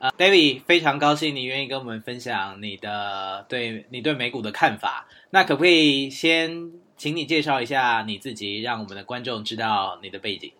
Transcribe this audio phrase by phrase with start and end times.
[0.00, 5.06] 呃，David，非常高兴你愿意跟我们分享你的对你对美股的看法。
[5.28, 10.52] 那可不可以先请你介绍一下你自己，让我们的观众知道你的背景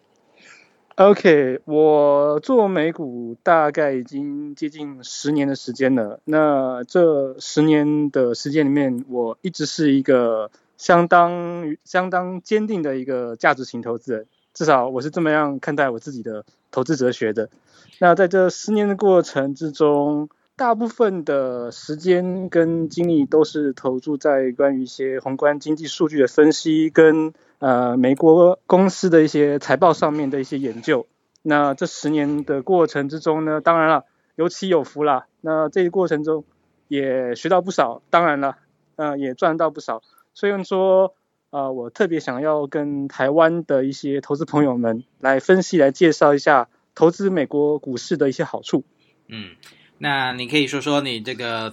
[0.96, 6.20] ？OK，我做美股大概已经接近十年的时间了。
[6.26, 17.50] 那这十年的时间里面，我一直是一个相当相当坚定的一个价值型投资人，至少我是这么样看待我自己的投资哲学的。
[17.98, 31.06] 那在这十年的过程之中，大部分的时间跟精力都是投注在关于一些宏观经济数据的分析，跟呃美国公司的一些财报上面的一些研究。
[31.42, 35.26] 那这十年的过程之中呢，当然了，有起有伏啦。
[35.40, 36.44] 那这一过程中
[36.88, 38.56] 也学到不少，当然了，
[38.96, 40.02] 呃也赚到不少。
[40.34, 41.14] 虽然说，
[41.50, 46.68] 呃我特别想要跟台湾的一些投资朋友们来分析、来介绍一下。
[46.92, 48.82] 投资美国股市的一些好处。
[49.28, 49.52] 嗯，
[49.96, 51.72] 那你可以说说你这个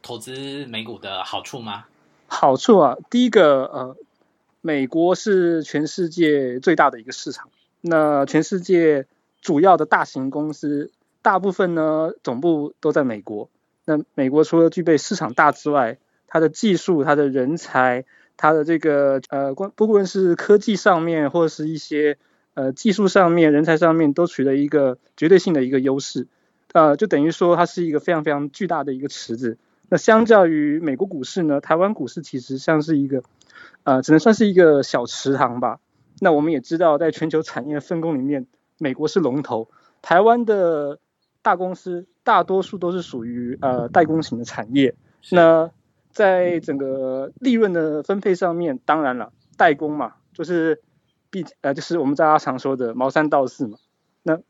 [0.00, 1.86] 投资美股的好处吗？
[2.28, 3.96] 好处啊，第一个，呃，
[4.60, 7.48] 美国是全世界最大的一个市场。
[7.80, 9.06] 那全世界
[9.40, 13.48] 主要的大型公司，大部分呢总部都在美国。
[13.86, 15.96] 那美国除了具备市场大之外，
[16.28, 18.04] 它的技术、它的人才、
[18.40, 22.16] 它的这个呃，不论是科技上面，或者是一些。
[22.54, 26.26] 呃，技术上面、人才上面都取得一个绝对性的一个优势，
[26.72, 29.56] 呃，就等于说它是一个非常非常巨大的一个池子。
[29.88, 33.22] 那相较于美国股市呢，台湾股市其实像是一个，
[33.84, 35.78] 呃，只能算是一个小池塘吧。
[36.20, 39.70] 那我们也知道，在全球产业分工里面，美国是龙头，
[40.02, 40.98] 台湾的
[41.42, 44.96] 大公司大多数都是属于呃代工型的产业。
[45.30, 45.70] 那
[46.10, 50.80] 在整个利润的分配上面，当然了，代工嘛，就是。
[51.32, 53.78] 毕呃，就是我们大家常说的毛三到四嘛。
[54.24, 54.40] 那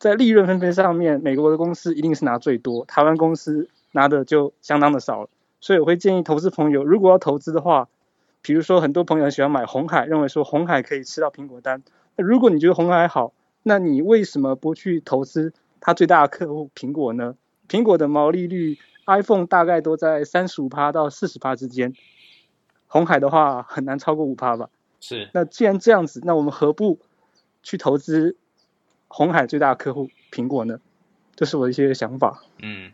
[0.00, 5.28] 在利润分配上面，美国的公司一定是拿最多，台湾公司拿的就相当的少了。
[5.60, 7.88] 所以我会建议投资朋友，如果要投资的话，
[8.42, 11.84] 比如说很多朋友喜欢买红海，认为说红海可以吃到苹果单。
[12.16, 13.32] 那如果你觉得红海好，
[13.62, 17.36] 那你为什么不去投资它最大的客户苹果呢？
[17.68, 18.76] 苹果的毛利率
[19.08, 21.94] ，iPhone 大概都在三十五趴到四十趴之间，
[22.86, 24.68] 红海的话很难超过五趴吧。
[25.00, 27.00] 是，那既然这样子，那我们何不
[27.62, 28.36] 去投资
[29.08, 30.78] 红海最大的客户苹果呢？
[31.34, 32.44] 这是我的一些想法。
[32.62, 32.92] 嗯，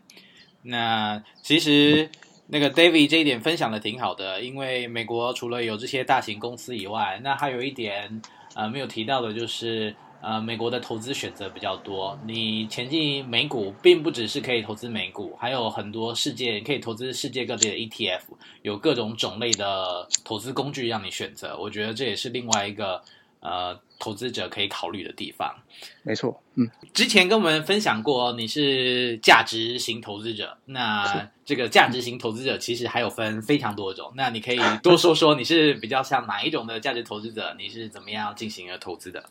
[0.61, 2.09] 那其实
[2.47, 8.21] 那个 David 这一点分享的挺好的，因为美国除了有这些大型公司以外，那还有一点
[8.55, 9.95] 呃没有提到的就是。
[10.21, 18.21] 呃，美国的投资选择比较多，你前进美股并不只是可以投资美股，还有很多世界可以投资世界各地的 ETF，
[18.63, 21.55] 有各种种类的投资工具让你选择。
[21.59, 22.99] 我觉得这也是另外一个
[23.39, 25.55] 呃投资者可以考虑的地方。
[26.01, 37.53] 没错，嗯，之前跟我们分享过你是价值型投资者，那这个价值型投资者其实还有分非常多种，那你可以多说说你是比较像哪一种的价值投资者？
[37.59, 39.23] 你是怎么样进行了投资的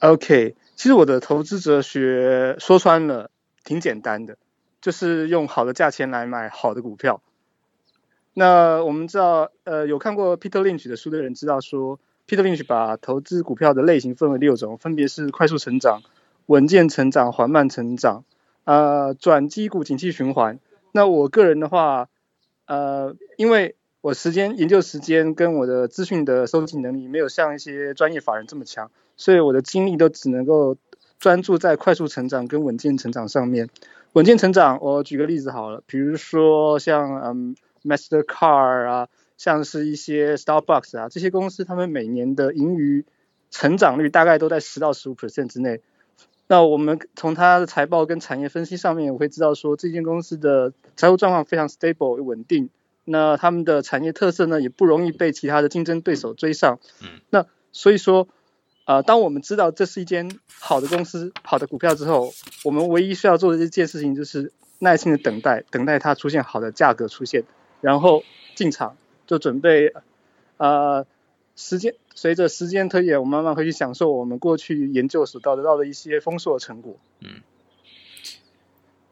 [0.00, 3.30] ？OK，其实我的投资哲学说穿了
[3.64, 4.36] 挺简单的，
[4.80, 7.22] 就是用好的价钱来买好的股票。
[8.32, 16.02] 那我们知道，呃，有看过 Peter Lynch 的书的人知道说，Peter Lynch 把投资股票的类型分为六种，分别是快速成长、
[16.46, 18.24] 稳健成长、缓慢成长、
[18.64, 20.60] 呃，转机股、景气循环。
[20.92, 22.08] 那我个人的话，
[22.66, 28.90] 呃，因为我时间研究时间跟我的资讯的收集能力没有像一些专业法人这么强。
[29.20, 30.78] 所以我的精力都只能够
[31.18, 33.68] 专注在快速成长跟稳健成长上面。
[34.14, 37.54] 稳健成长，我举个例子好了，比如说像嗯
[37.84, 43.04] Mastercard 啊，像是一些 Starbucks 啊，这些公司他们每年的盈余
[43.50, 45.82] 成长率大概都在十到十五 percent 之内。
[46.46, 52.70] 那我们从它的财报跟产业分析上面，我会知道说这间公司的财务状况非常 stable 稳定。
[53.04, 56.78] 那他们的产业特色呢，也不容易被其他的竞争对手追上。
[57.02, 57.20] 嗯。
[57.28, 58.26] 那所以说。
[58.90, 60.28] 呃，当我们知道这是一间
[60.58, 62.34] 好的公司、好的股票之后，
[62.64, 67.44] 我们唯一需要做的一件事情就是耐心的等待，等待它出现好的价格出现，
[67.80, 68.24] 然后
[68.56, 68.96] 进场，
[69.28, 69.92] 就准备，
[70.56, 71.06] 呃，
[71.54, 76.96] 时间随着时间推演，我们慢慢会去享受我们过去研究所得到的一些丰硕的成果。
[77.20, 77.42] 嗯，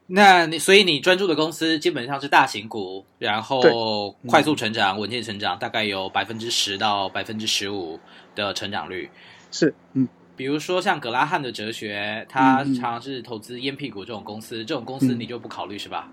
[0.09, 8.01] 那你所以你专注的公司基本上是大型股，然后快速成长、稳健成长，大概有百分之十到百分之十五
[8.35, 9.09] 的成长率。
[9.51, 16.13] 是，嗯，比如说像葛拉汉的哲学，他常常是投资烟屁股这种公司，嗯、这种公司你就不考虑是吧？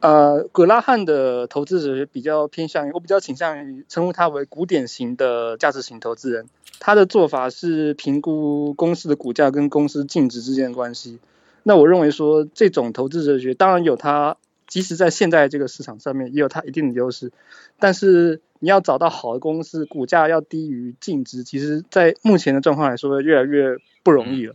[0.00, 6.46] 呃，葛拉汉的投资者比较偏向于，我比较倾向于称呼他为古典型的价值型投资人。
[6.78, 11.18] 他的做法是评估公司的股价跟公司净值之间的关系。
[11.64, 14.36] 那我认为说这种投资哲学当然有它，
[14.68, 17.32] 即使在现在这个市场上面也有它一定的优势，
[17.80, 24.54] 但是你要找到好的公司，股价要低于净值，其实在目前的状况来说越来越不容易了。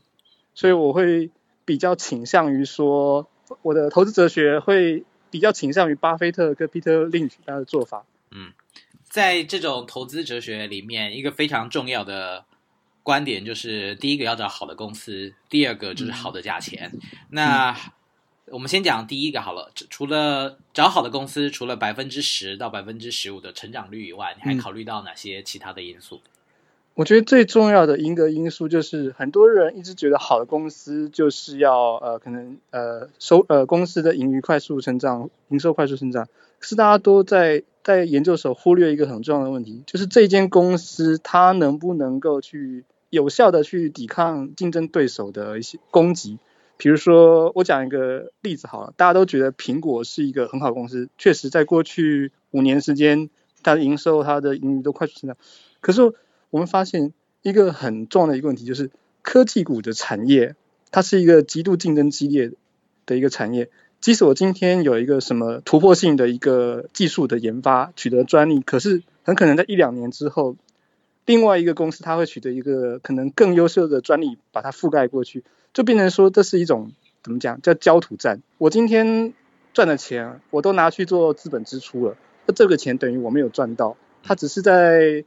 [0.55, 1.29] 所以我会
[1.65, 3.27] 比较倾向于说，
[3.61, 8.05] 我的投资哲学会比较倾向于巴菲特跟彼得林奇他的做法。
[8.31, 8.51] 嗯，
[9.03, 12.45] 在这种投资哲学里面，一个非常重要的。
[13.05, 16.89] 观点就是，第一个要找好的公司，第二个就是好的价钱。
[16.93, 17.01] 嗯、
[17.31, 17.75] 那、嗯、
[18.51, 19.71] 我们先讲第一个好了。
[19.89, 26.19] 除了找好的公司，除了百分之十到百分之十五的成长率以外，你还考虑到哪些其他的因素？
[26.93, 36.27] 我觉得最重要的一个因素就是，很多人一直觉得好的公司就是要呃，可能呃收呃公司的盈余快速成长，营收快速成长。
[36.59, 42.83] 可是大家都在在研究的时候忽略一个很重要的问题，就是这间公司它能不能够去。
[43.09, 46.39] 有效的去抵抗竞争对手的一些攻击，
[46.83, 53.29] 比如说我讲一个例子好了，大家都觉得苹果是一个很好的公司，确实在过去五年时间，
[53.63, 55.37] 它的营收、它的盈余都快速成长。
[55.79, 56.01] 可是
[56.49, 58.91] 我们发现一个很重要的一个问题，就是
[59.21, 60.57] 科技股的产业，
[60.91, 62.51] 它是一个极度竞争激烈
[63.05, 63.69] 的一个产业。
[64.01, 70.57] 即使我今天有一个什么突破性的一个技术的研发取得专利，可是很可能在一两年之后。
[71.25, 75.43] 另外一个公司，它会取得一个可能更优秀的专利，把它覆盖过去，
[75.73, 76.91] 就变成说这是一种
[77.21, 78.41] 怎么讲，叫焦土战。
[78.57, 79.33] 我今天
[79.73, 85.23] 赚的钱，我都拿去做资本支出了，那这个钱等于我没有赚到，它只是在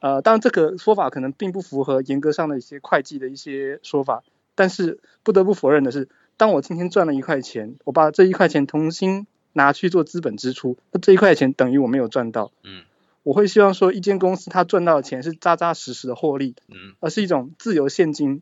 [0.00, 4.22] 呃，当然这个说法可能并不符合严格上的一些会计的一些说法，
[4.54, 12.52] 但是不得不否认的是，当我今天赚了一块钱，我把这一块钱重新拿去做资本支出，那这一块钱等于我没有赚到。
[12.62, 12.82] 嗯。
[13.28, 18.40] 我会希望说，一间公司它赚到的钱是扎扎实实的获利，嗯，而是一种自由现金。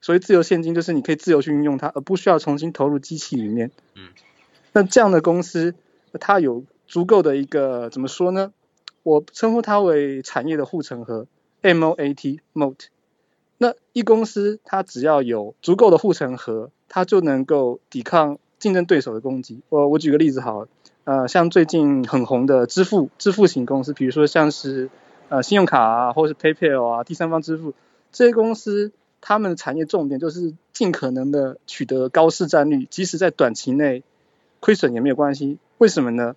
[0.00, 4.10] 所以自由现金，就是你可以自由去运用它，而不需要重新投入机器里面，嗯。
[4.72, 5.74] 那这样的公司，
[6.20, 8.52] 它有足够的一个怎么说呢？
[9.02, 11.26] 我称呼它为产业的护城河
[11.62, 12.86] ，MOAT，MOAT。
[13.58, 19.62] 那一公司它只要有足够的护城河，它就能够抵抗竞争对手的攻击。
[19.70, 20.68] 我我举个例子好了。
[21.10, 24.90] 呃，像最近很红的支付支付型公司，比如说像是
[25.28, 27.74] 呃信用卡啊，或是 PayPal 啊，第三方支付
[28.12, 34.04] 这些公司，他们的产业重点就是尽可能的取得高市占率，即使在短期内
[34.60, 35.58] 亏损也没有关系。
[35.78, 36.36] 为什么呢？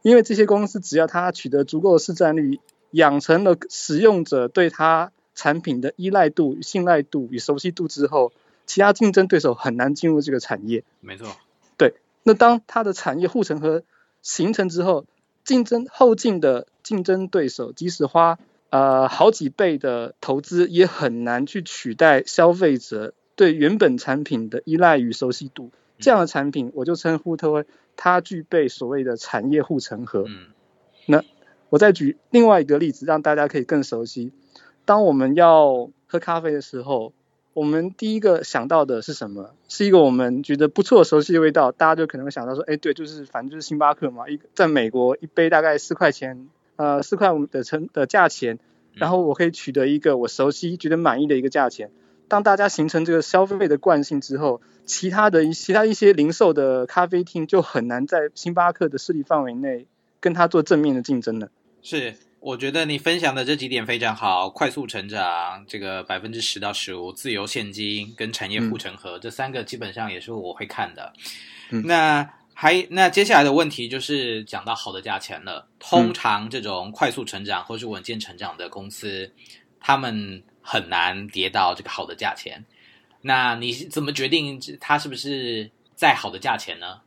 [0.00, 2.60] 因为这些公司只要它取得足够的市占率，
[2.92, 8.32] 养成了使用者对它产品的依赖度、信赖度与熟悉度之后，
[8.64, 10.82] 其他竞争对手很难进入这个产业。
[11.02, 11.28] 没错。
[11.76, 11.92] 对。
[12.22, 13.82] 那当它的产业护城河
[14.24, 15.04] 形成之后，
[15.44, 18.38] 竞争后进的竞争对手，即使花
[18.70, 25.70] 呃好几倍的投资，也很难去取代消费者对原本产品的依赖与熟悉度。
[25.98, 27.66] 这样的产品，我就称呼它为
[27.96, 30.24] 它具备所谓的产业护城河。
[31.06, 31.22] 那
[31.68, 34.32] 我再举另外一个例子，让大家可以更熟悉。
[34.84, 37.12] 当我们要喝咖啡的时候。
[37.54, 39.54] 我们第一个想到的是什么？
[39.68, 48.58] 是一个我们觉得不错、熟悉的味道，大家就可能会想到说，哎，对，就是反正就是星巴克嘛，一在美国一杯大概四块钱，呃，四块五的成的价钱，
[48.92, 51.90] 然后我可以取得一个我熟悉、觉得满意的一个价钱。
[52.26, 59.86] 当大家形成这个消费的惯性之后，其他的一其他一些零售的咖啡厅就很难在星巴克的势力范围内
[60.20, 61.50] 跟他做正面的竞争了。
[61.82, 62.14] 是。
[62.44, 71.10] 我觉得你分享的这几点非常好，快速成长，这个百分之十到十五，自由现金跟产业护城河，嗯，这三个基本上也是我会看的。
[71.70, 75.66] 嗯，那还那接下来的问题就是讲到好的价钱了。
[75.78, 79.32] 通常这种快速成长或是稳健成长的公司，
[79.80, 82.62] 他们很难跌到这个好的价钱。
[83.22, 87.00] 那你怎么决定它是不是在好的价钱呢？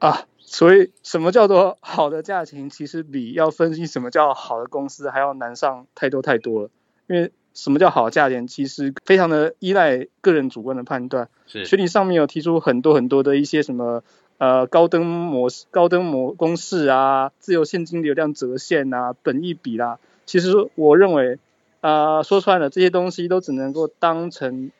[0.00, 0.26] 啊。
[0.52, 2.68] 所以，什么叫做好的价钱？
[2.68, 6.70] 其实比要分析什么叫好的公司还要难上太多太多了。
[7.06, 11.30] 因为什么叫好的价钱，其实非常的依赖个人主观的判断。
[11.46, 11.64] 是。
[11.64, 14.04] 学理上面有提出很多很多的一些什么
[14.36, 19.98] 呃高登模式、高登模公式啊、自由现金流量折现啊、本益比啦。
[20.26, 21.38] 其实我认为
[21.80, 24.70] 啊、呃，说穿了这些东西都只能够当成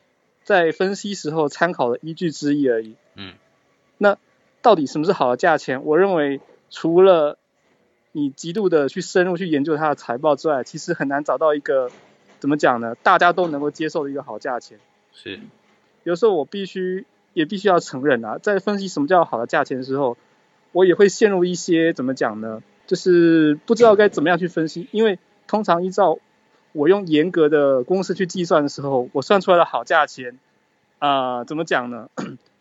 [0.45, 2.95] 在分析时候参考的依据之一而已。
[3.14, 3.33] 嗯。
[3.97, 4.19] 那。
[4.62, 5.85] 到底什么是好的价钱？
[5.85, 6.40] 我认为，
[6.71, 7.37] 除了
[8.12, 11.90] 你极度的去深入去研究它的财报之外，其实很难找到一个
[12.38, 12.95] 怎么讲呢？
[13.02, 14.78] 大家都能够接受的一个好价钱。
[15.12, 15.40] 是。
[16.04, 20.16] 有时候我必须也必须要承认啊，在分析什么叫好的价钱的时候，
[20.73, 22.62] 我也会陷入一些怎么讲呢？
[22.87, 26.19] 就是不知道该怎么样去分析，因为通常依照
[26.73, 30.38] 我用严格的公式去计算的时候，我算出来的好价钱
[30.99, 32.11] 啊、呃，怎么讲呢？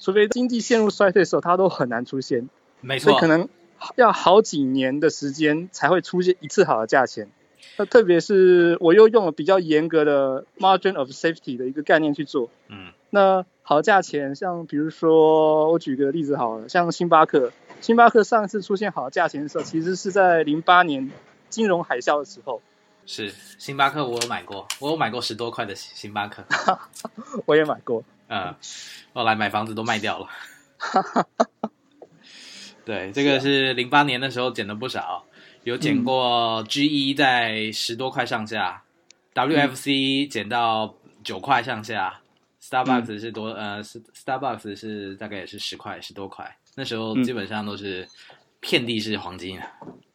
[0.01, 2.49] 除非经济陷入衰退的时候，它都很难出现。
[2.81, 3.47] 没错，所以可能
[3.95, 7.29] 要好几年的时间才会出现一次好的价钱。
[7.77, 12.49] 那特别是我又用了比较严格的 margin of safety 的一个概念去做。
[12.67, 12.91] 嗯。
[13.11, 21.11] 那好价钱，像比如说我举个例子好了，像星巴克，星巴克上次出现好价钱的时候，其实是在零八年
[21.49, 22.61] 金融海啸的时候。
[23.05, 26.43] 是星巴克，我有买过，我有买过十多块的星巴克。
[27.45, 28.03] 我也买过。
[28.31, 28.55] 嗯，
[29.13, 30.29] 后来买房子都卖掉了。
[32.85, 35.25] 对，这个是零八年的时候捡了不少，
[35.63, 38.81] 有捡过 GE 在十多块上下、
[39.33, 40.95] 嗯、，WFC 减到
[41.25, 42.25] 九块上下、嗯、
[42.61, 48.07] ，Starbucks 是多呃，Starbucks 是大概也是十块十多块，那时候基本上都是
[48.61, 49.59] 遍地是黄金。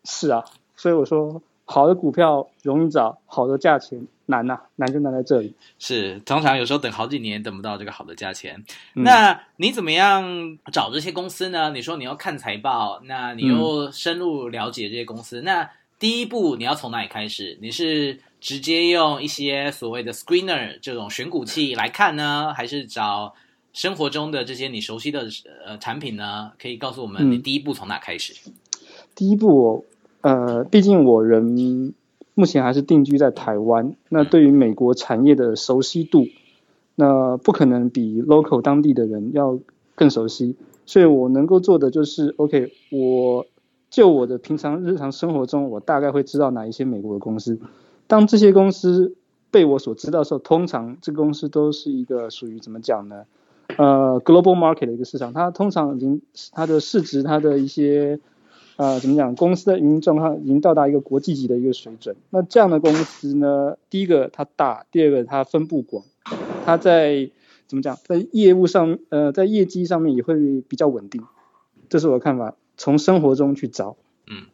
[0.05, 0.43] 是啊，
[0.75, 1.43] 所以我说。
[1.69, 5.53] 好的股票容易找，好的价钱难呐、啊，难就难在这里。
[5.81, 8.65] 是，通常有时候等好几年等不到这个好的价钱。
[8.95, 11.71] 嗯、那你怎么样找这些公司呢？
[11.71, 15.41] 你说你要看财报，那你又深入了解这些公司。
[15.41, 17.59] 嗯、那第一步你要从哪里开始？
[17.61, 23.35] 你是直接用一些所谓的 screener 这种选股器来看呢，还是找
[23.73, 25.27] 生活中的这些你熟悉的
[25.67, 26.53] 呃产品呢？
[26.61, 28.33] 可以告诉我们你第一步从哪开始？
[28.47, 28.53] 嗯、
[29.17, 29.85] 第一步我。
[30.27, 31.95] 呃，毕竟我人
[32.35, 36.27] 目前还是定居在台湾，那对于美国产业的熟悉度，
[36.97, 39.61] 那不可能比 local 当地的人要
[39.95, 43.47] 更熟悉，所以我能够做的就是，OK，我
[43.89, 47.61] 就我的平常日常生活中，我大概会知道哪一些美国的公司。
[48.09, 49.15] 当这些公司
[49.53, 53.27] 被我所知道的时候，通常这个公司都是一个属于怎么讲呢？
[53.77, 58.19] 呃，global market 的一个市场，它通常已经它的市值，它的一些。
[58.77, 59.35] 呃，怎么讲？
[59.35, 62.15] 公司的营运状况已经到达一个国际级的一个水准。
[62.29, 66.05] 那这样的公司呢，第一个它大，第二个它分布广，
[66.67, 67.31] 它在
[67.67, 67.97] 怎么讲？
[68.05, 71.23] 在业务上，呃，在业绩上面也会比较稳定。
[71.89, 72.55] 这是我的看法。
[72.77, 74.45] 从生活中去找，嗯，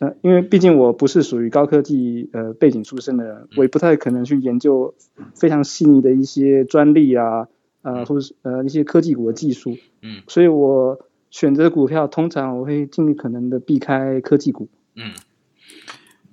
[0.00, 4.94] 呃，因为毕竟我不是属于高科技呃背景出身的人，我也不太可能去研究
[5.34, 7.48] 非常细腻的一些专利啊，
[7.80, 11.00] 呃，或者是呃一些科技股的技术，嗯，所以我。
[11.32, 14.68] 选择股票，通常我会尽力可能的避开科技股。
[14.94, 15.14] 嗯，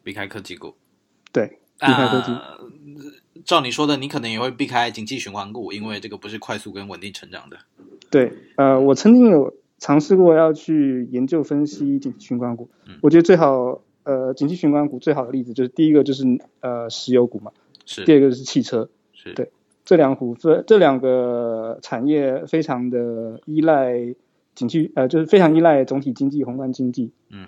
[0.03, 0.75] 避开科技股。
[1.31, 1.47] 对，
[1.79, 2.33] 避开科技。
[2.33, 2.69] 呃，
[3.45, 7.57] 照你说的，你可能也会避开景气循环股，因为这个不是快速跟稳定成长的。
[8.11, 12.69] 对，呃，我曾经有尝试过要去研究分析景气循环股。
[12.85, 16.25] 嗯，我觉得最好，呃，景气循环股最好的例子就是第一个就是
[16.59, 17.53] 呃石油股嘛，
[17.85, 18.03] 是。
[18.03, 19.33] 第二个是汽车，是。
[19.33, 19.49] 对，
[19.85, 24.13] 这两股这这两个产业非常的依赖。
[24.59, 27.13] 景气呃，就是非常依赖总体经济、宏观经济。
[27.29, 27.47] 嗯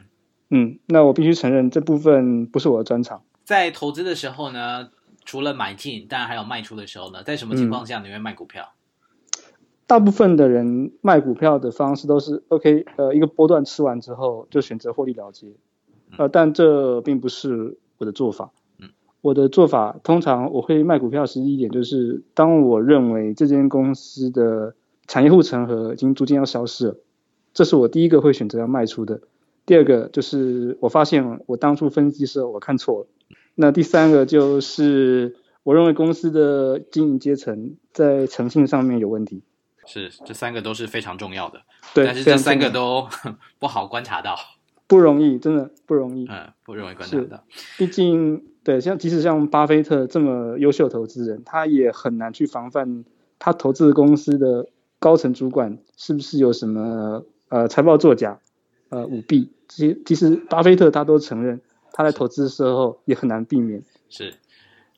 [0.50, 3.24] 嗯，那我必须承认这部分不是我的专长。
[3.44, 4.90] 在投资的时候呢，
[5.26, 8.74] 除了买进，当然还有卖出的时候呢，在什么情况下你会卖股票？
[9.36, 9.52] 嗯，
[9.88, 15.48] 大部分的人卖股票的方式都是 OK，呃，一个波段吃完之后就选择获利了结。
[16.18, 18.52] 呃，但这并不是我的做法。
[18.80, 18.90] 嗯，
[19.20, 24.76] 我的做法通常我会卖股票，实际一点就是当我认为这间公司的。
[25.12, 26.96] 产业护城河已经逐渐要消失了，
[27.54, 29.20] 这是我第一个会选择要卖出的。
[29.66, 33.08] 第二个就是我发现我当初分析的时候我看错了。
[33.56, 39.44] 那第三个就是我认为公司的经营阶层在诚信上面有问题。
[39.86, 41.60] 是，这三个都是非常重要的。
[41.94, 43.06] 对，但是这三个都
[43.60, 44.38] 不好观察到，
[44.88, 46.26] 不容易，真的不容易。
[46.30, 47.44] 嗯，不容易观察到。
[47.78, 53.04] 毕竟，对，像即使像巴菲特这么优秀投资人，他也很难去防范
[53.40, 54.70] 他投资的公司的。
[55.02, 58.40] 高层主管是不是有什么呃财报作假、
[58.90, 59.52] 呃舞弊？
[59.68, 61.60] 这些其实巴菲特他都承认，
[61.92, 63.84] 他在投资的时候也很难避免。
[64.10, 64.36] 是。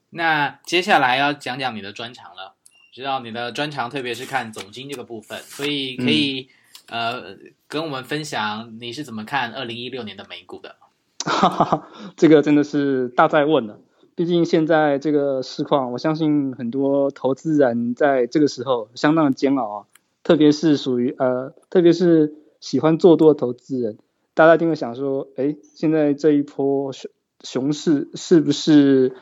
[0.09, 2.55] 那接下来要讲讲你的专长了，
[2.91, 6.49] 知道你的专长特别是看总经这个部分，所以可以、
[6.89, 7.37] 嗯、呃
[7.69, 10.75] 跟我们分享你是怎么看二零一六年的美股的？
[11.23, 13.79] 哈哈哈，这个真的是大在问了。
[14.15, 19.85] 毕竟现在这个市况，我相信很多投资人在这个时候相当的煎熬啊。
[20.23, 23.97] 特别是属于呃，特别是喜欢做多的投资人，
[24.33, 27.11] 大家一定会想说，哎，现在这一波熊
[27.41, 29.13] 熊市是不是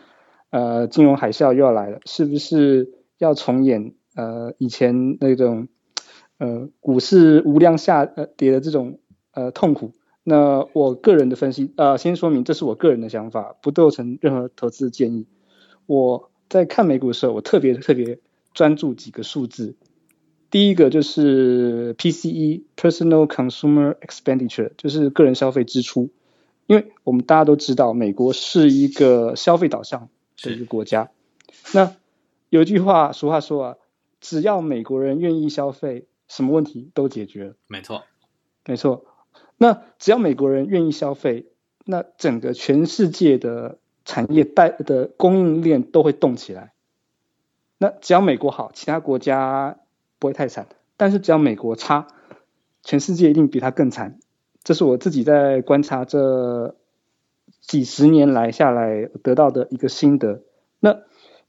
[0.52, 2.00] 呃金融海啸又要来了？
[2.06, 5.68] 是不是要重演呃以前那种
[6.38, 9.00] 呃股市无量下呃跌的这种
[9.34, 9.94] 呃痛苦？
[10.24, 15.26] 那我个人的分析、呃，先说明这是我个人的想法，不构成任何投资建议。
[15.88, 18.20] 我在看美股的时候，我特别特别
[18.54, 19.76] 专注几个数字。
[20.52, 26.10] 第一个就是 PCE（Personal Consumer Expenditure），就是个人消费支出。
[26.68, 30.10] 因为我们大家都知道，美国是一个消费导向
[30.42, 31.10] 的一个国家。
[31.74, 31.96] 那
[32.50, 33.78] 有一句话，俗话说啊，
[34.20, 37.56] 只要美国人愿意消费，什么问题都解决了。
[37.68, 38.04] 没错，
[38.66, 39.06] 没错。
[39.58, 41.48] 那只要美国人愿意消费，
[41.86, 46.74] 那整个全世界的产业带的供应链都会动起来。
[47.78, 49.80] 那只要美国好，其他国家
[50.22, 50.68] 不会太惨。
[50.98, 52.06] 但是只要美国差，
[52.84, 54.20] 全世界一定比它更惨。
[54.64, 56.76] 这是我自己在观察这
[57.60, 60.44] 几十年来下来得到的一个心得。
[60.80, 61.00] 那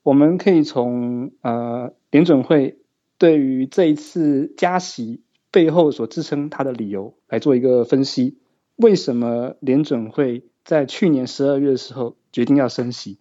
[0.02, 2.78] 我们可以从呃联准会
[3.18, 8.38] 对于这一次加息背后所支撑它的理由来做一个分析。
[8.76, 13.18] 为什么联准会在去年十二月的时候决定要升息？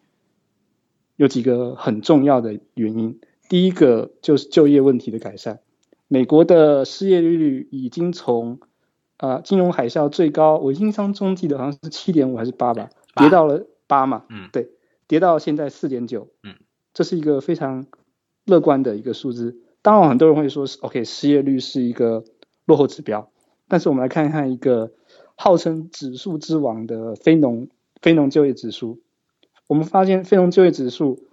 [1.17, 3.19] 有几个很重要的原因。
[3.51, 5.59] 第一个就是就业问题的改善。
[6.07, 8.61] 美国的失业率率已经从
[9.17, 14.23] 啊、呃、金融海啸最高，我印象中记得好像是七点五还是八吧，跌到了八嘛。
[14.29, 14.69] 嗯，对，
[15.05, 16.29] 跌到现在四点九。
[16.43, 16.55] 嗯，
[16.93, 17.87] 这是一个非常
[18.45, 19.59] 乐观的一个数字。
[19.81, 22.23] 当然，很多人会说是，OK，失业率是一个
[22.63, 23.29] 落后指标。
[23.67, 24.93] 但是我们来看看一个
[25.35, 27.67] 号称指数之王的非农
[28.01, 29.01] 非农就业指数，
[29.67, 31.27] 我们发现非农就业指数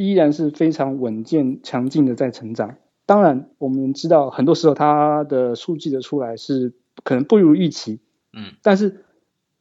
[0.00, 2.76] 依然是非常稳健强劲的在成长。
[3.04, 6.72] 当然，我们知道很多时候它的数据的出来是
[7.04, 8.00] 可能不如预期，
[8.32, 9.04] 嗯，但是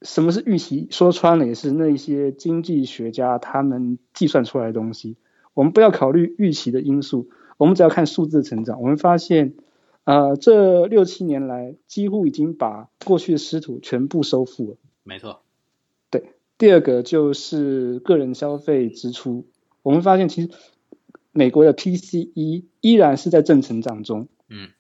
[0.01, 0.87] 什么是预期？
[0.91, 5.17] 说穿了也是那一些经济学家他们计算出来的东西。
[5.53, 8.81] 我们不要考虑预期的因素，我们只要看数字成长。
[8.81, 9.55] 我们发现，
[10.05, 14.77] 呃，这六七年来几乎已经把过去的失土全部收复了。
[15.03, 15.41] 没错，
[16.09, 16.23] 对。
[16.57, 19.47] 第二个就是个人消费支出，
[19.81, 20.49] 我们发现其实。
[21.31, 24.71] 美国的 PCE 依然是在正成长中，嗯，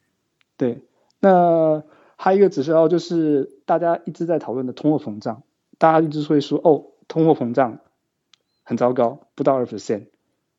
[0.57, 0.81] 对。
[1.19, 1.83] 那
[2.15, 5.43] 还有一个指标就是大家一直在讨论的通货膨胀，
[5.77, 7.79] 大家一直会说哦，通货膨胀
[8.63, 10.07] 很糟糕，不到二 percent，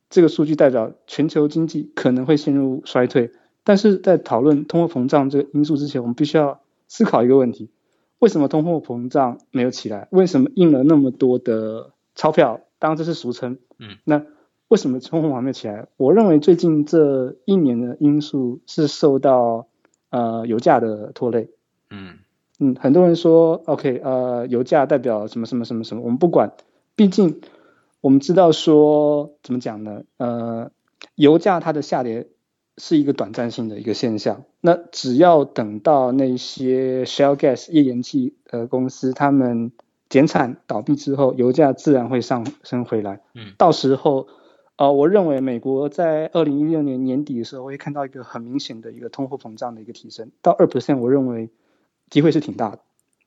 [0.09, 3.33] 这个数据代表全球经济可能会陷入衰退。
[3.65, 7.69] 但是在讨论通货膨胀这个因素之前，我们必须要思考一个问题：
[8.21, 10.07] 为什么通货膨胀没有起来？
[10.13, 12.61] 为什么印了那么多的钞票？
[12.81, 14.27] 当然这是俗称，嗯，那。
[14.71, 15.89] 为什么通货还没起来？
[15.97, 19.67] 我认为最近这一年的因素是受到
[20.11, 21.51] 呃油价的拖累。
[21.91, 22.21] 嗯
[22.61, 26.53] 嗯，很多人说 OK，呃，油价代表什么什么什么什么，我们不管，
[26.95, 27.41] 毕竟
[28.01, 30.05] 我们知道说怎么讲呢？
[30.19, 30.71] 呃，
[31.17, 32.29] 油价它的下跌
[32.77, 34.45] 是一个短暂性的一个现象。
[34.61, 39.73] 那只要等到那些 Shell gas 页岩气呃公司他们
[40.11, 43.23] 减产倒闭之后，油价自然会上升回来。
[43.33, 44.29] 嗯，到时候。
[44.77, 51.51] 啊、呃，我认为美国在二零一六年年底的时候会看到一个很明显的一个通货膨胀的一个提升，到二 percent，我认为
[52.09, 52.79] 机会是挺大的。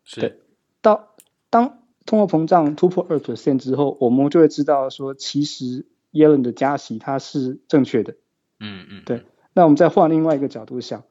[0.03, 0.19] 是。
[0.19, 0.39] 对，
[0.81, 1.13] 到
[1.51, 8.15] 当通货膨胀突破二 percent 之后，我们就会知道说，其实耶伦的加息它是正确的。
[8.59, 9.03] 嗯嗯。
[9.05, 11.03] 对，那我们再换另外一个角度想，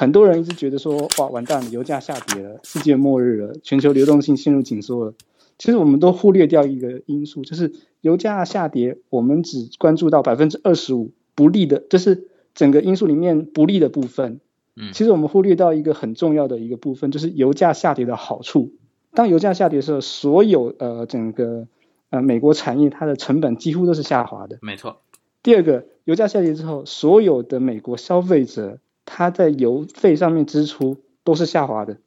[0.00, 5.12] 很多人一直觉得说，哇，完蛋了，油价下跌了，世界末日了，全球流动性陷入紧缩了。
[5.58, 14.40] 其实我们都忽略掉一个因素，就是油价下跌，我们只关注到百分之二十五不利的，就是整个因素里面不利的部分。
[14.74, 18.72] 嗯，其实我们忽略到一个很重要的一个部分，就是油价下跌的好处。
[19.12, 21.68] 当油价下跌的时候，所有呃整个
[22.08, 24.56] 呃美国产业它的成本几乎都是下滑的。
[24.62, 25.02] 没错。
[25.42, 31.98] 第二个，油价下跌之后，所有的美国消费者他在油费上面支出都是下滑的。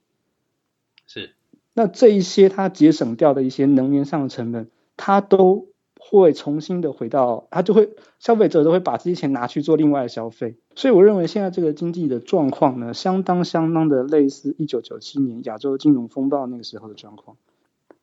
[1.06, 1.32] 是。
[1.74, 10.56] 那这一些它节省掉的一些能源上的成本，它都会重新的回到，它就会消费者都会把这些钱拿去做另外的消费。
[10.76, 17.38] 所以我认为现在这个经济的状况呢，相当相当的类似一九九七年亚洲金融风暴那个时候的状况。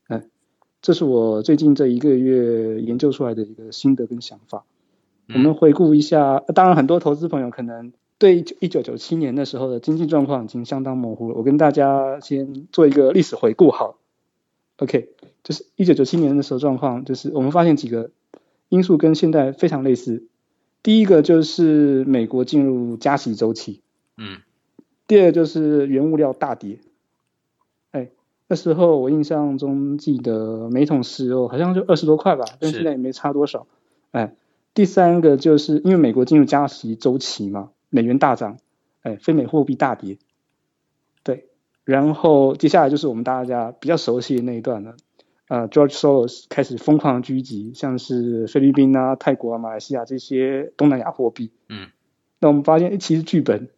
[0.08, 0.28] 嗯，
[0.82, 4.64] 这是我最近这一个月研究出来的一个心得跟想法。
[5.32, 7.92] 我们回顾一下，当然很多投资朋友可能。
[8.20, 11.36] 对一九九七年的时候的经济状况已经相当模糊了。
[11.36, 13.96] 我跟大家先做一个历史回顾，好
[14.76, 15.08] ，OK，
[15.42, 18.10] 就是一九九七年的时候状况，就是我们发现几个
[18.68, 20.26] 因素跟现在非常类似。
[20.82, 23.80] 第一个就是美国进入加息周期，
[24.18, 24.42] 嗯，
[25.06, 26.78] 第二个就是原物料大跌，
[27.90, 28.10] 哎，
[28.48, 33.66] 那时候我印象中记得每桶石油好像就二十多块吧，但现在也没差多少，
[34.10, 34.34] 哎，
[34.74, 37.70] 第三个就是因为美国进入加息周期嘛。
[37.90, 38.58] 美元大涨，
[39.02, 40.16] 哎，非美货币大跌，
[41.22, 41.48] 对，
[41.84, 44.96] 然后接下来就是我们大家比较熟悉的那一段了，
[45.48, 51.88] 呃，George Soros 开始疯狂狙击，像是菲律宾啊、泰国啊、马来西亚这些东南亚货币，嗯，
[52.38, 53.68] 那我们发现，其实剧本，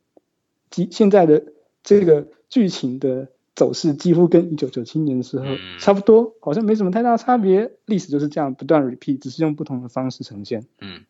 [0.70, 1.42] 即现在的
[1.82, 5.46] 这个剧情的走势几乎跟一九九七年的时候
[5.78, 11.04] 差不多，好像没什么太大差别，历史就是这样不断 repeat，只是用不同的方式呈现，嗯。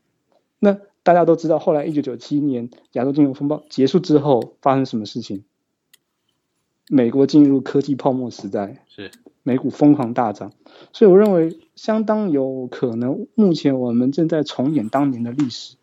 [0.65, 5.43] 那大家都知道，后来一九九七年亚洲金融风暴结束之后发生什么事情？
[6.89, 9.11] 美国进入科技泡沫时代，是
[9.43, 10.53] 美股疯狂大涨，
[10.93, 15.77] 所以我认为相当有可能，目前我们正在重演当年的历史。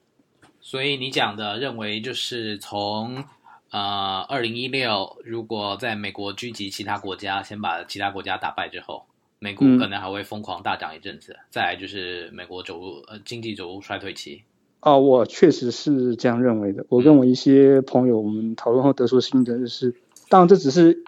[0.61, 3.23] 所以你讲的认为就是从
[3.71, 9.03] 呃二零一六，如果在美国狙击其他国家，先把其他国家打败之后，
[9.39, 11.33] 美股可能还会疯狂大涨一阵子。
[11.33, 14.43] 嗯、再来就是美国走入呃经济走入衰退期。
[14.81, 16.85] 哦，我确实是这样认为的。
[16.87, 19.93] 我跟我一些朋友，我们讨论后得出心得就是，
[20.29, 21.03] 当然这只是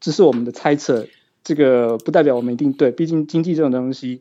[0.00, 1.06] 只是我们的猜测，
[1.42, 2.90] 这个不代表我们一定对。
[2.90, 4.20] 毕竟经济这种东西，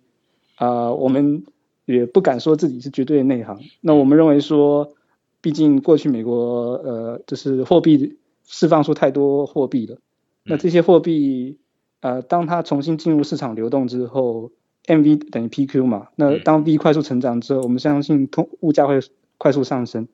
[0.55, 1.43] 啊、呃，我们
[1.85, 3.59] 也不敢说自己是绝对的内行。
[3.81, 4.93] 那我们认为说，
[5.41, 9.97] 毕竟过去美国呃，就是货币释放出太多货币了，
[10.45, 11.57] 那这些货币
[11.99, 14.51] 呃，当它重新进入市场流动之后。
[14.87, 18.99] MV 等于 PQ 嘛，那当 V 快速成长之后，我们相信通物价会
[19.37, 20.07] 快速上升。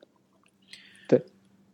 [1.08, 1.24] 对，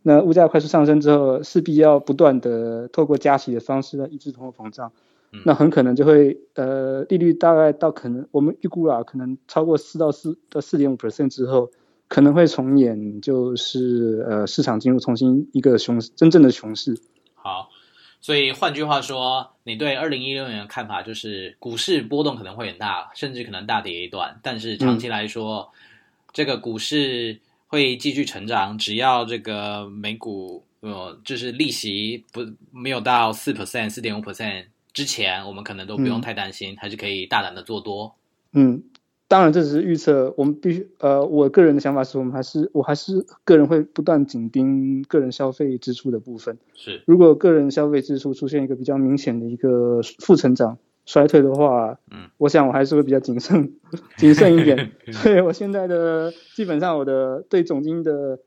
[0.01, 4.91] 那物价快速上升之后，势必要不断的透过加息的方式来抑制通货膨胀。
[5.43, 11.71] 那很可能就会呃利率大概到可能我们预估啦，可能超过四到四到四点五 percent 之后，
[12.07, 16.97] 可能会重演就是呃市场进入重新一个熊真正的熊市。
[17.33, 17.69] 好。
[18.25, 24.35] 所以换句话说，你对二零一六年的看法就是股市波动可能会很大，甚至可能大跌一段。
[24.41, 25.77] 但是长期来说，嗯、
[26.33, 38.15] 这个股市会继续成长，只要这个美股呃就是利息不没有到四 percent、四点五 percent 之前，我们可能都不用太担心，嗯、还是可以大胆的做多。
[38.53, 38.83] 嗯。
[39.35, 40.33] 当然，这只是预测。
[40.37, 46.57] 我们必须，呃，我个人的想法是我们还是，我还是个人会不断紧盯个人消费支出的部分。
[46.73, 53.73] 是，如果个人消费支出出现一个比较明显的一个负成长、衰退的话，嗯，我想我还是会比较谨慎，
[54.15, 54.93] 谨慎一点。
[55.11, 58.39] 所以我现在的基本上我的对总经的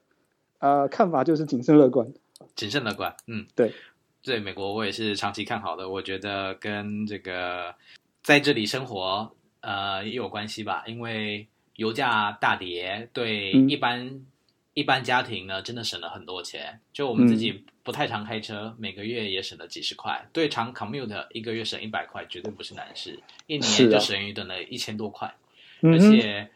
[0.59, 2.15] 呃看法就是谨慎乐观。
[2.57, 3.75] 谨慎乐观，嗯，对，
[4.23, 5.91] 对美国我也是长期看好的。
[5.91, 7.75] 我觉得跟这个
[8.23, 9.31] 在这里生活。
[9.69, 14.27] 呃，也有关系吧，因为油价大跌，对一般、嗯、
[14.73, 16.81] 一般家庭呢，真的省了很多钱。
[16.91, 20.27] 就我们自己不太常开车，嗯、每个月也省了几十块。
[20.33, 23.21] 对常 commute 一个月省一百块，绝对不是难事。
[23.47, 25.35] 一年就省于等了一千多块，啊、
[25.83, 26.49] 而且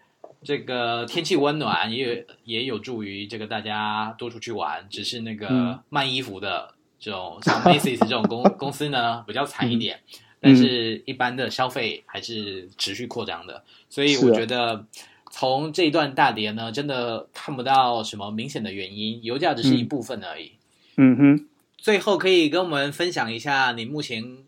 [0.43, 4.89] 这个天气温暖也也有助于这个大家多出去玩。
[4.89, 10.01] 只是那个卖衣服的这种、嗯、像 Macy's 这种公 公司呢，比较惨一点。
[10.43, 14.85] 嗯但是，一般的消费还是持续扩张的，嗯、所以我觉得
[15.31, 20.53] 从这一段大跌呢，真的看不到什么明显的原因，油价只是一部分而已。
[20.97, 24.39] 嗯，嗯哼，最后可以跟我们分享一下，你目前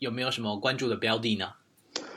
[0.00, 1.50] 有没有什么关注的标的呢？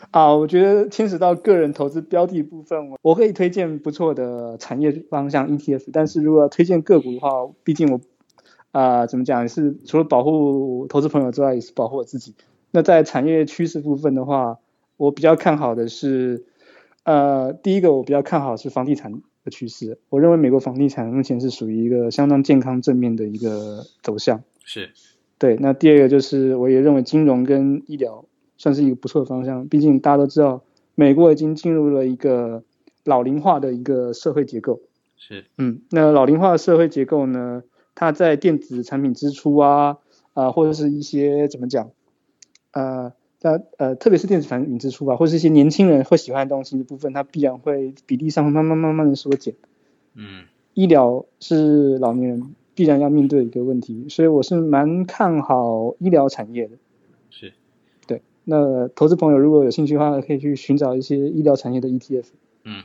[0.10, 7.30] 啊，我觉得牵扯到个人投资标的部分，我可以推荐不错的产业方向 ETF，但是如果要推荐个股的话，
[7.64, 8.02] 毕竟我
[8.72, 12.34] 啊、呃，怎么讲，是除了保护投资朋友之外，也是保护我自己。
[12.72, 14.60] 那在产业趋势部分的话，
[14.98, 16.46] 我比较看好的是，
[17.04, 19.12] 呃，第一个我比较看好是房地产
[19.44, 20.00] 的趋势。
[20.10, 24.44] 我认为美国房地产目前是属于一个相当健康正面的一个走向。
[24.64, 24.92] 是，
[25.38, 25.58] 对。
[25.60, 28.26] 那第二个就是，我也认为金融跟医疗
[28.58, 29.68] 算是一个不错的方向。
[29.68, 30.64] 毕竟大家都知道，
[30.96, 32.64] 美国已经进入了一个
[33.04, 34.82] 老龄化的一个社会结构。
[35.18, 37.64] 是，嗯，那老龄化的社会结构呢，
[37.96, 39.98] 它在电子产品支出啊，
[40.34, 41.92] 啊、呃，或者是一些怎么讲？
[42.72, 49.56] 呃，在呃，特别是电子产品支出吧，或是一些年轻人会喜欢的东西的部分，它必然会比例上会慢慢慢慢的缩减。
[50.14, 56.78] 嗯，医疗是老年人必然要面对的一个问题，所以我是蛮看好医疗产业的。
[57.30, 57.54] 是，
[58.08, 58.22] 对。
[58.44, 62.26] 那投资朋友如果有兴趣的话，可以去寻找一些医疗产业的 ETF。
[62.64, 62.84] 嗯，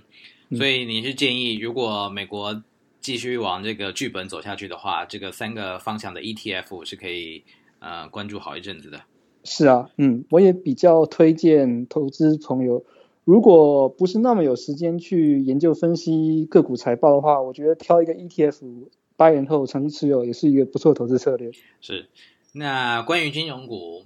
[0.56, 2.62] 所以你是建议，如果美国
[3.00, 7.44] 继续往这个剧本走下去的话，这个三个方向的 ETF 是可以
[7.78, 9.00] 呃关注好一阵子的。
[9.46, 12.84] 是啊，嗯，我也比较推荐投资朋友，
[13.22, 21.52] 如果不是那么有时间去研究分析个股财报的话，我觉得挑一个 ETF，八年后长期持有也是一个不错的投资策略。
[21.80, 22.08] 是，
[22.52, 24.04] 那关于金融股，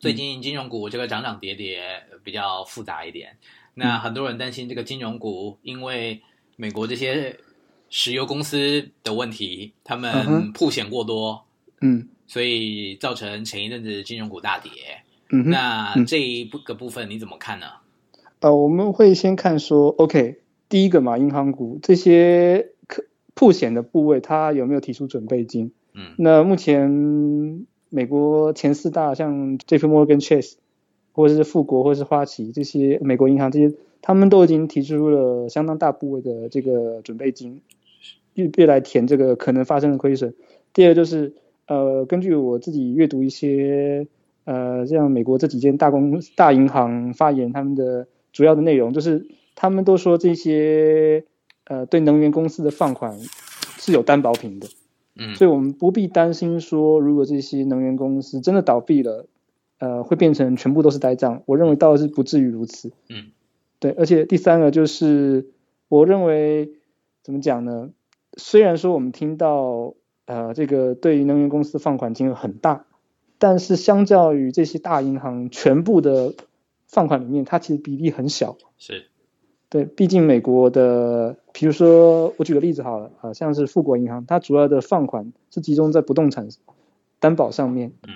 [0.00, 3.36] 最近金融股这个涨涨跌跌比较复杂一点，
[3.76, 6.22] 嗯、那很多人担心这个金融股因为
[6.56, 7.38] 美国这些
[7.88, 11.44] 石油公司的问题，他们曝险过多，
[11.80, 11.98] 嗯。
[11.98, 14.70] 嗯所以造成前一阵子金融股大跌，
[15.30, 17.66] 嗯哼，那这一个部分你怎么看呢？
[18.40, 25.72] 呃，我们会先看说，OK，第一个嘛，银行股这些可破险的部位，它有没有提出准备金？
[25.94, 30.54] 嗯，那目前美国前四大像 JP Morgan Chase，
[31.12, 37.62] 或者是富国，或者是花旗这些美国银行这些他们都已经提出了相当大部位的这个准备金，
[38.34, 40.34] 预备来填这个可能发生的亏损。
[40.74, 41.34] 第二就是，
[41.66, 44.06] 呃，根据我自己阅读一些，
[44.44, 51.24] 呃，像美国这几间大公大银行发言，他们的主要的内容就是，他们都说这些，
[51.64, 53.18] 呃，对能源公司的放款
[53.78, 54.68] 是有担保品的。
[55.18, 59.26] 嗯，所以我们不必担心说，如果这些能源公司真的倒闭了，
[59.78, 61.42] 呃，会变成全部都是呆账。
[61.46, 62.92] 我认为倒是不至于如此。
[63.08, 63.32] 嗯，
[63.80, 65.46] 对，而且第三个就是，
[65.88, 66.70] 我认为
[67.22, 67.90] 怎么讲呢？
[68.36, 69.94] 虽然说我们听到，
[70.26, 72.84] 呃，这个对于能源公司放款金额很大，
[73.38, 76.34] 但是相较于这些大银行全部的
[76.86, 78.56] 放款里面，它其实比例很小。
[78.76, 79.06] 是。
[79.68, 86.48] 对，毕竟美国的，比如说我举个例子好了，啊，像是富国银行，它主要的放款是集中在不动产
[87.18, 87.92] 担保上面。
[88.06, 88.14] 嗯。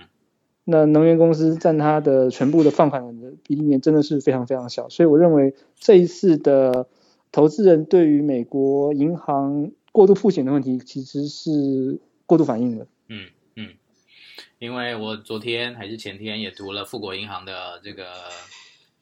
[0.64, 6.86] 那能源公司占它的全部的放款的比例面真的是非常非常小，所以我认为这一次的
[7.32, 12.86] 投资人对于美国银行过度付险的问题其实是过度反应的。
[13.08, 13.74] 嗯嗯，
[14.58, 18.06] 因为我昨天还是前天也读了富国银行的这个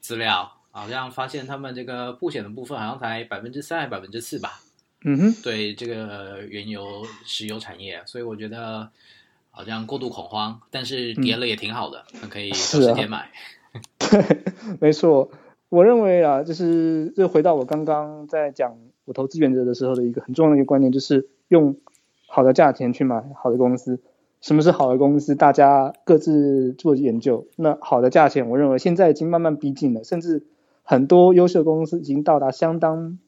[0.00, 0.52] 资料。
[0.70, 4.60] 好像发现他们这个曝险的部分好像才百分之三还百分之四吧？
[5.04, 8.88] 嗯哼，对这个原油石油产业，所以我觉得
[9.50, 13.32] 好像过度恐慌，但是跌了也挺好的，嗯、可以找时间买。
[13.72, 14.42] 啊、 对，
[14.78, 15.28] 没错，
[15.68, 18.76] 我认为啊，就是就回到我刚刚在讲
[19.08, 21.74] 我投资原则的时候的一个很重要的一个观念，就是用
[22.28, 23.98] 好的价钱去买好的公司。
[24.40, 25.34] 什么是好的公司？
[25.34, 27.48] 大家各自做研究。
[27.56, 30.44] 那好的价钱，我认为现在已经慢慢逼近了，甚至。
[30.90, 33.18] 很多优秀公司已经到达相当，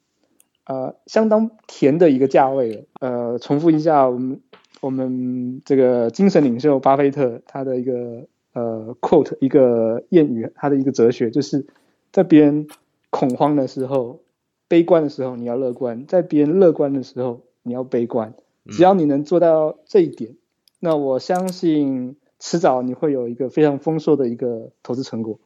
[0.64, 2.84] 呃，相当甜的一个价位了。
[3.02, 4.40] 呃，重复一下，我们
[4.80, 11.66] 我们这个精神领袖巴菲特他的一个呃 quote 一个谚语，他的一个哲学，就是
[12.12, 12.66] 在别人
[13.10, 14.20] 恐慌的时候、
[14.70, 18.32] 悲观的时候，你要乐观；在别人乐观的时候，你要悲观。
[18.68, 20.36] 只要你能做到这一点，
[20.78, 25.40] 那我相信迟早你会有一个非常丰硕的一个投资成果。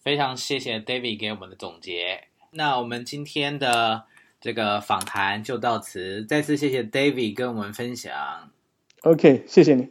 [0.00, 2.24] 非常谢谢 David 给我们的总结。
[2.50, 4.04] 那我们今天的
[4.38, 8.12] 这个访谈就到此，再次谢谢 David 跟我们分享。
[9.00, 9.88] OK，谢谢你。